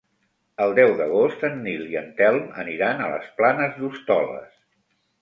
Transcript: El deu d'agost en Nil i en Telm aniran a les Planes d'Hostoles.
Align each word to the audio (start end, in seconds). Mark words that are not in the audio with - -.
El 0.63 0.71
deu 0.79 0.93
d'agost 1.01 1.45
en 1.51 1.61
Nil 1.67 1.85
i 1.93 2.01
en 2.03 2.09
Telm 2.23 2.41
aniran 2.65 3.07
a 3.07 3.13
les 3.15 3.31
Planes 3.39 3.81
d'Hostoles. 3.83 4.61